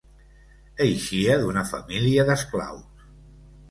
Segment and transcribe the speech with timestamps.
[0.85, 3.11] Eixia d'una família d'esclaus.